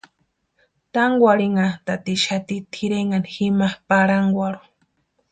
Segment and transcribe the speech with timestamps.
[0.93, 4.59] Tankwarinhantatixati tʼirenhani jima parhankwaru.